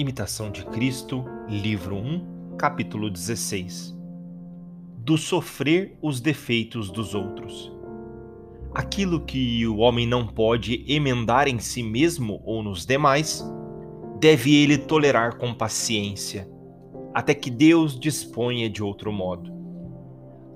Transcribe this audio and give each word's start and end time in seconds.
Imitação 0.00 0.52
de 0.52 0.64
Cristo, 0.64 1.24
livro 1.48 1.96
1, 1.96 2.56
capítulo 2.56 3.10
16. 3.10 3.98
Do 4.96 5.18
sofrer 5.18 5.98
os 6.00 6.20
defeitos 6.20 6.88
dos 6.88 7.16
outros. 7.16 7.76
Aquilo 8.72 9.24
que 9.24 9.66
o 9.66 9.78
homem 9.78 10.06
não 10.06 10.24
pode 10.24 10.84
emendar 10.86 11.48
em 11.48 11.58
si 11.58 11.82
mesmo 11.82 12.40
ou 12.44 12.62
nos 12.62 12.86
demais, 12.86 13.44
deve 14.20 14.54
ele 14.62 14.78
tolerar 14.78 15.36
com 15.36 15.52
paciência, 15.52 16.48
até 17.12 17.34
que 17.34 17.50
Deus 17.50 17.98
disponha 17.98 18.70
de 18.70 18.84
outro 18.84 19.12
modo. 19.12 19.52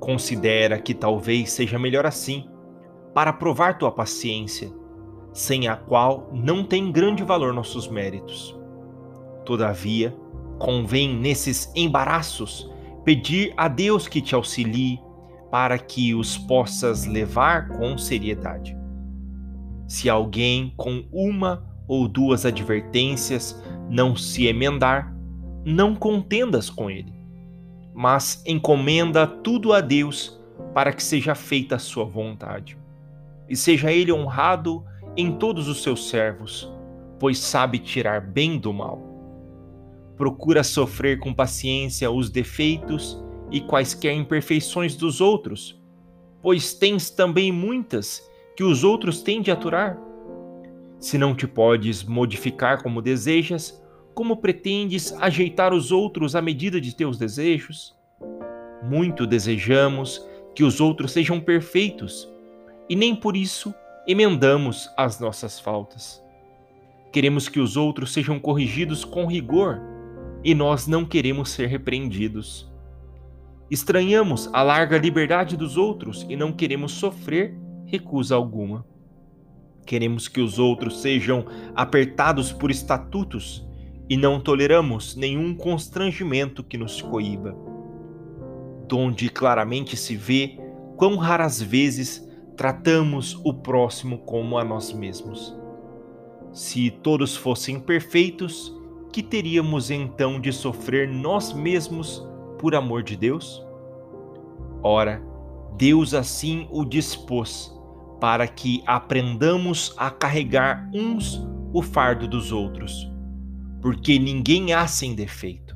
Considera 0.00 0.80
que 0.80 0.94
talvez 0.94 1.52
seja 1.52 1.78
melhor 1.78 2.06
assim, 2.06 2.48
para 3.12 3.34
provar 3.34 3.76
tua 3.76 3.92
paciência, 3.92 4.72
sem 5.34 5.68
a 5.68 5.76
qual 5.76 6.30
não 6.32 6.64
tem 6.64 6.90
grande 6.90 7.22
valor 7.22 7.52
nossos 7.52 7.86
méritos 7.86 8.55
Todavia, 9.46 10.12
convém 10.58 11.16
nesses 11.16 11.70
embaraços 11.76 12.68
pedir 13.04 13.54
a 13.56 13.68
Deus 13.68 14.08
que 14.08 14.20
te 14.20 14.34
auxilie 14.34 15.00
para 15.52 15.78
que 15.78 16.12
os 16.12 16.36
possas 16.36 17.06
levar 17.06 17.68
com 17.68 17.96
seriedade. 17.96 18.76
Se 19.86 20.10
alguém 20.10 20.74
com 20.76 21.04
uma 21.12 21.64
ou 21.86 22.08
duas 22.08 22.44
advertências 22.44 23.62
não 23.88 24.16
se 24.16 24.46
emendar, 24.46 25.14
não 25.64 25.94
contendas 25.94 26.68
com 26.68 26.90
ele, 26.90 27.14
mas 27.94 28.42
encomenda 28.44 29.28
tudo 29.28 29.72
a 29.72 29.80
Deus 29.80 30.40
para 30.74 30.92
que 30.92 31.02
seja 31.04 31.36
feita 31.36 31.76
a 31.76 31.78
sua 31.78 32.04
vontade. 32.04 32.76
E 33.48 33.54
seja 33.54 33.92
ele 33.92 34.12
honrado 34.12 34.84
em 35.16 35.30
todos 35.30 35.68
os 35.68 35.84
seus 35.84 36.08
servos, 36.08 36.68
pois 37.20 37.38
sabe 37.38 37.78
tirar 37.78 38.20
bem 38.20 38.58
do 38.58 38.72
mal 38.72 39.05
procura 40.16 40.64
sofrer 40.64 41.18
com 41.18 41.32
paciência 41.32 42.10
os 42.10 42.30
defeitos 42.30 43.22
e 43.50 43.60
quaisquer 43.60 44.14
imperfeições 44.14 44.96
dos 44.96 45.20
outros, 45.20 45.80
pois 46.42 46.72
tens 46.72 47.10
também 47.10 47.52
muitas 47.52 48.28
que 48.56 48.64
os 48.64 48.82
outros 48.82 49.22
têm 49.22 49.42
de 49.42 49.50
aturar. 49.50 49.98
Se 50.98 51.18
não 51.18 51.34
te 51.34 51.46
podes 51.46 52.02
modificar 52.02 52.82
como 52.82 53.02
desejas, 53.02 53.82
como 54.14 54.38
pretendes 54.38 55.12
ajeitar 55.20 55.74
os 55.74 55.92
outros 55.92 56.34
à 56.34 56.40
medida 56.40 56.80
de 56.80 56.96
teus 56.96 57.18
desejos? 57.18 57.94
Muito 58.82 59.26
desejamos 59.26 60.26
que 60.54 60.64
os 60.64 60.80
outros 60.80 61.12
sejam 61.12 61.38
perfeitos, 61.38 62.26
e 62.88 62.96
nem 62.96 63.14
por 63.14 63.36
isso 63.36 63.74
emendamos 64.08 64.88
as 64.96 65.20
nossas 65.20 65.60
faltas. 65.60 66.24
Queremos 67.12 67.48
que 67.48 67.60
os 67.60 67.76
outros 67.76 68.12
sejam 68.12 68.38
corrigidos 68.38 69.04
com 69.04 69.26
rigor 69.26 69.95
e 70.46 70.54
nós 70.54 70.86
não 70.86 71.04
queremos 71.04 71.50
ser 71.50 71.66
repreendidos. 71.66 72.70
Estranhamos 73.68 74.48
a 74.52 74.62
larga 74.62 74.96
liberdade 74.96 75.56
dos 75.56 75.76
outros 75.76 76.24
e 76.28 76.36
não 76.36 76.52
queremos 76.52 76.92
sofrer 76.92 77.58
recusa 77.84 78.36
alguma. 78.36 78.86
Queremos 79.84 80.28
que 80.28 80.40
os 80.40 80.60
outros 80.60 81.02
sejam 81.02 81.46
apertados 81.74 82.52
por 82.52 82.70
estatutos 82.70 83.66
e 84.08 84.16
não 84.16 84.38
toleramos 84.38 85.16
nenhum 85.16 85.52
constrangimento 85.52 86.62
que 86.62 86.78
nos 86.78 87.02
coíba. 87.02 87.52
Donde 88.86 89.28
claramente 89.28 89.96
se 89.96 90.14
vê 90.14 90.60
quão 90.96 91.16
raras 91.16 91.60
vezes 91.60 92.24
tratamos 92.56 93.36
o 93.42 93.52
próximo 93.52 94.18
como 94.18 94.56
a 94.58 94.64
nós 94.64 94.92
mesmos. 94.92 95.58
Se 96.52 96.88
todos 96.88 97.34
fossem 97.34 97.80
perfeitos, 97.80 98.75
que 99.16 99.22
teríamos 99.22 99.90
então 99.90 100.38
de 100.38 100.52
sofrer 100.52 101.08
nós 101.08 101.50
mesmos 101.50 102.22
por 102.58 102.74
amor 102.74 103.02
de 103.02 103.16
Deus? 103.16 103.66
Ora, 104.82 105.22
Deus 105.78 106.12
assim 106.12 106.68
o 106.70 106.84
dispôs, 106.84 107.74
para 108.20 108.46
que 108.46 108.82
aprendamos 108.84 109.94
a 109.96 110.10
carregar 110.10 110.90
uns 110.92 111.42
o 111.72 111.80
fardo 111.80 112.28
dos 112.28 112.52
outros, 112.52 113.10
porque 113.80 114.18
ninguém 114.18 114.74
há 114.74 114.86
sem 114.86 115.14
defeito, 115.14 115.74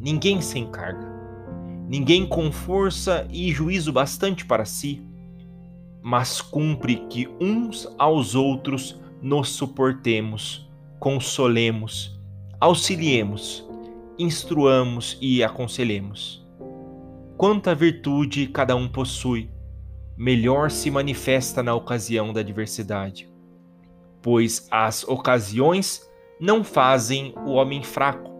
ninguém 0.00 0.40
sem 0.40 0.66
carga, 0.70 1.12
ninguém 1.86 2.26
com 2.26 2.50
força 2.50 3.28
e 3.30 3.52
juízo 3.52 3.92
bastante 3.92 4.46
para 4.46 4.64
si, 4.64 5.06
mas 6.00 6.40
cumpre 6.40 7.04
que 7.10 7.28
uns 7.38 7.86
aos 7.98 8.34
outros 8.34 8.98
nos 9.20 9.50
suportemos, 9.50 10.66
consolemos 10.98 12.21
auxiliemos, 12.62 13.68
instruamos 14.16 15.18
e 15.20 15.42
aconselhemos. 15.42 16.46
Quanta 17.36 17.74
virtude 17.74 18.46
cada 18.46 18.76
um 18.76 18.88
possui, 18.88 19.50
melhor 20.16 20.70
se 20.70 20.88
manifesta 20.88 21.60
na 21.60 21.74
ocasião 21.74 22.32
da 22.32 22.38
adversidade, 22.38 23.28
pois 24.22 24.68
as 24.70 25.02
ocasiões 25.02 26.08
não 26.40 26.62
fazem 26.62 27.34
o 27.44 27.50
homem 27.50 27.82
fraco, 27.82 28.30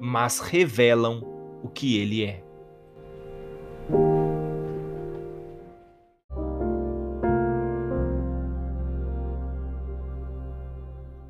mas 0.00 0.40
revelam 0.40 1.22
o 1.62 1.68
que 1.68 1.98
ele 1.98 2.24
é. 2.24 2.42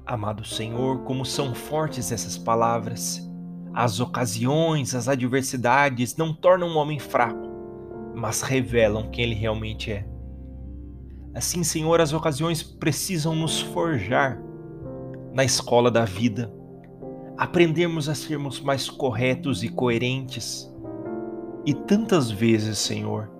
Amado 0.08 0.42
Senhor, 0.42 1.00
como 1.00 1.22
são 1.22 1.54
fortes 1.54 2.10
essas 2.10 2.38
palavras. 2.38 3.30
As 3.74 4.00
ocasiões, 4.00 4.94
as 4.94 5.06
adversidades 5.06 6.16
não 6.16 6.32
tornam 6.32 6.70
o 6.70 6.78
homem 6.78 6.98
fraco, 6.98 7.46
mas 8.14 8.41
revelam 8.41 9.10
quem 9.10 9.26
ele 9.26 9.34
realmente 9.34 9.92
é. 9.92 10.08
Assim, 11.34 11.62
Senhor, 11.62 12.00
as 12.00 12.14
ocasiões 12.14 12.62
precisam 12.62 13.36
nos 13.36 13.60
forjar 13.60 14.42
na 15.34 15.44
escola 15.44 15.91
da 15.91 16.06
vida, 16.06 16.50
aprendermos 17.36 18.08
a 18.08 18.14
sermos 18.14 18.62
mais 18.62 18.88
corretos 18.88 19.62
e 19.62 19.69
coerentes. 19.69 20.75
E 21.66 21.75
tantas 21.75 22.30
vezes, 22.30 22.78
Senhor, 22.78 23.30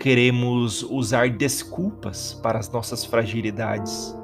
queremos 0.00 0.82
usar 0.84 1.28
desculpas 1.28 2.32
para 2.32 2.58
as 2.58 2.72
nossas 2.72 3.04
fragilidades 3.04 4.16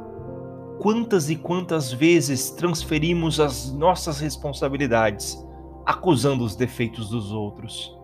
quantas 0.78 1.30
e 1.30 1.36
quantas 1.36 1.92
vezes 1.92 2.50
transferimos 2.50 3.40
as 3.40 3.72
nossas 3.72 4.20
responsabilidades, 4.20 5.38
acusando 5.86 6.44
os 6.44 6.56
defeitos 6.56 7.10
dos 7.10 7.32
outros. 7.32 7.94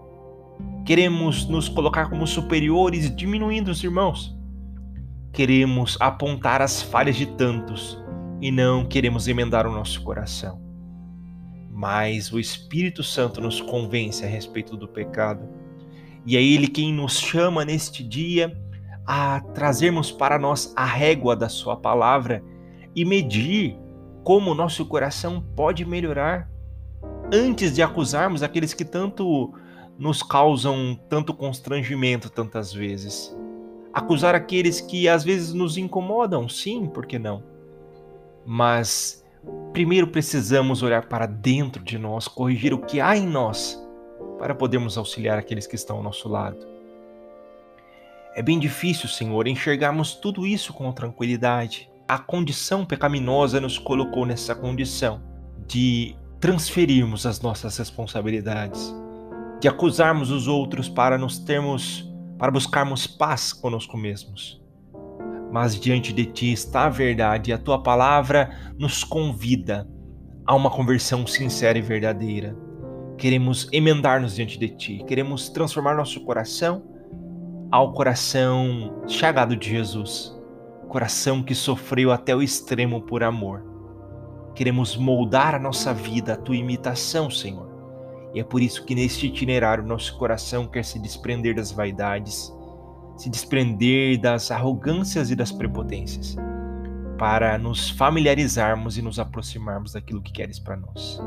Queremos 0.84 1.46
nos 1.46 1.68
colocar 1.68 2.08
como 2.08 2.26
superiores, 2.26 3.14
diminuindo 3.14 3.70
os 3.70 3.82
irmãos. 3.82 4.36
Queremos 5.32 5.96
apontar 6.00 6.60
as 6.60 6.82
falhas 6.82 7.16
de 7.16 7.26
tantos 7.26 8.02
e 8.40 8.50
não 8.50 8.84
queremos 8.84 9.28
emendar 9.28 9.66
o 9.66 9.72
nosso 9.72 10.02
coração. 10.02 10.60
Mas 11.70 12.32
o 12.32 12.38
Espírito 12.38 13.02
Santo 13.02 13.40
nos 13.40 13.60
convence 13.60 14.24
a 14.24 14.28
respeito 14.28 14.76
do 14.76 14.88
pecado. 14.88 15.48
E 16.26 16.36
é 16.36 16.42
Ele 16.42 16.66
quem 16.66 16.92
nos 16.92 17.18
chama 17.18 17.64
neste 17.64 18.02
dia 18.02 18.52
a 19.06 19.40
trazermos 19.54 20.10
para 20.10 20.38
nós 20.38 20.72
a 20.76 20.84
régua 20.84 21.34
da 21.34 21.48
Sua 21.48 21.76
palavra 21.76 22.42
e 22.94 23.04
medir 23.04 23.78
como 24.24 24.50
o 24.50 24.54
nosso 24.54 24.84
coração 24.86 25.42
pode 25.56 25.84
melhorar 25.84 26.48
antes 27.32 27.74
de 27.74 27.82
acusarmos 27.82 28.42
aqueles 28.42 28.74
que 28.74 28.84
tanto 28.84 29.52
nos 29.98 30.22
causam 30.22 30.98
tanto 31.08 31.34
constrangimento 31.34 32.30
tantas 32.30 32.72
vezes. 32.72 33.36
Acusar 33.92 34.34
aqueles 34.34 34.80
que 34.80 35.08
às 35.08 35.24
vezes 35.24 35.52
nos 35.52 35.76
incomodam, 35.76 36.48
sim, 36.48 36.86
por 36.86 37.06
que 37.06 37.18
não? 37.18 37.42
Mas 38.46 39.24
primeiro 39.72 40.06
precisamos 40.06 40.82
olhar 40.82 41.06
para 41.06 41.26
dentro 41.26 41.82
de 41.82 41.98
nós, 41.98 42.28
corrigir 42.28 42.72
o 42.72 42.78
que 42.78 43.00
há 43.00 43.16
em 43.16 43.26
nós, 43.26 43.80
para 44.38 44.54
podermos 44.54 44.96
auxiliar 44.96 45.38
aqueles 45.38 45.66
que 45.66 45.74
estão 45.74 45.96
ao 45.96 46.02
nosso 46.02 46.28
lado. 46.28 46.66
É 48.34 48.42
bem 48.42 48.58
difícil, 48.58 49.08
Senhor, 49.08 49.46
enxergarmos 49.46 50.14
tudo 50.14 50.46
isso 50.46 50.72
com 50.72 50.90
tranquilidade 50.92 51.89
a 52.10 52.18
condição 52.18 52.84
pecaminosa 52.84 53.60
nos 53.60 53.78
colocou 53.78 54.26
nessa 54.26 54.52
condição 54.52 55.22
de 55.68 56.16
transferirmos 56.40 57.24
as 57.24 57.40
nossas 57.40 57.78
responsabilidades, 57.78 58.92
de 59.60 59.68
acusarmos 59.68 60.32
os 60.32 60.48
outros 60.48 60.88
para 60.88 61.16
nos 61.16 61.38
termos, 61.38 62.12
para 62.36 62.50
buscarmos 62.50 63.06
paz 63.06 63.52
conosco 63.52 63.96
mesmos. 63.96 64.60
Mas 65.52 65.78
diante 65.78 66.12
de 66.12 66.26
ti 66.26 66.52
está 66.52 66.86
a 66.86 66.88
verdade 66.88 67.50
e 67.50 67.52
a 67.52 67.58
tua 67.58 67.80
palavra 67.80 68.74
nos 68.76 69.04
convida 69.04 69.88
a 70.44 70.56
uma 70.56 70.68
conversão 70.68 71.24
sincera 71.28 71.78
e 71.78 71.82
verdadeira. 71.82 72.56
Queremos 73.18 73.68
emendar-nos 73.70 74.34
diante 74.34 74.58
de 74.58 74.68
ti, 74.70 75.04
queremos 75.06 75.48
transformar 75.48 75.94
nosso 75.94 76.18
coração 76.24 76.82
ao 77.70 77.92
coração 77.92 79.00
chagado 79.06 79.54
de 79.54 79.70
Jesus 79.70 80.39
coração 80.90 81.40
que 81.40 81.54
sofreu 81.54 82.10
até 82.10 82.34
o 82.34 82.42
extremo 82.42 83.00
por 83.00 83.22
amor. 83.22 83.64
queremos 84.56 84.96
moldar 84.96 85.54
a 85.54 85.58
nossa 85.58 85.94
vida 85.94 86.32
à 86.34 86.36
tua 86.36 86.56
imitação, 86.56 87.30
Senhor. 87.30 87.70
E 88.34 88.40
é 88.40 88.44
por 88.44 88.60
isso 88.60 88.84
que 88.84 88.94
neste 88.94 89.28
itinerário 89.28 89.86
nosso 89.86 90.18
coração 90.18 90.66
quer 90.66 90.84
se 90.84 90.98
desprender 90.98 91.54
das 91.54 91.70
vaidades, 91.70 92.52
se 93.16 93.30
desprender 93.30 94.20
das 94.20 94.50
arrogâncias 94.50 95.30
e 95.30 95.36
das 95.36 95.52
prepotências, 95.52 96.36
para 97.16 97.56
nos 97.56 97.88
familiarizarmos 97.90 98.98
e 98.98 99.02
nos 99.02 99.20
aproximarmos 99.20 99.92
daquilo 99.92 100.20
que 100.20 100.32
queres 100.32 100.58
para 100.58 100.76
nós. 100.76 101.20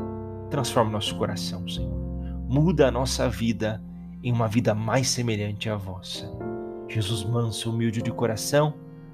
Transforma 0.50 0.90
nosso 0.90 1.16
coração, 1.16 1.66
Senhor. 1.66 1.98
Muda 2.46 2.88
a 2.88 2.90
nossa 2.90 3.28
vida 3.30 3.82
em 4.22 4.30
uma 4.30 4.46
vida 4.46 4.74
mais 4.74 5.08
semelhante 5.08 5.70
à 5.70 5.76
vossa. 5.76 6.30
Jesus 6.86 7.24
manso, 7.24 7.70
humilde 7.70 8.02
de 8.02 8.12
coração, 8.12 8.74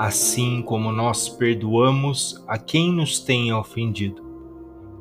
assim 0.00 0.62
como 0.62 0.90
nós 0.90 1.28
perdoamos 1.28 2.42
a 2.48 2.56
quem 2.56 2.90
nos 2.90 3.20
tenha 3.20 3.58
ofendido. 3.58 4.24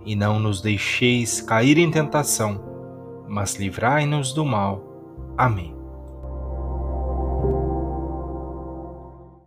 E 0.06 0.14
não 0.14 0.42
nos 0.42 0.62
deixeis 0.62 1.40
cair 1.40 1.78
em 1.78 1.90
tentação, 1.90 2.62
mas 3.26 3.56
livrai-nos 3.56 4.34
do 4.34 4.44
mal. 4.44 4.84
Amém. 5.38 5.79